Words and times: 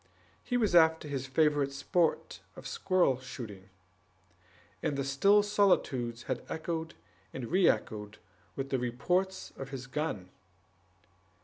He 0.43 0.57
was 0.57 0.73
after 0.73 1.07
his 1.07 1.27
favorite 1.27 1.71
sport 1.71 2.39
of 2.55 2.65
squirrel 2.65 3.19
shooting, 3.19 3.69
and 4.81 4.97
the 4.97 5.03
still 5.03 5.43
solitudes 5.43 6.23
had 6.23 6.43
echoed 6.49 6.95
and 7.35 7.51
re 7.51 7.69
echoed 7.69 8.17
with 8.55 8.71
the 8.71 8.79
reports 8.79 9.53
of 9.57 9.69
his 9.69 9.85
gun. 9.85 10.29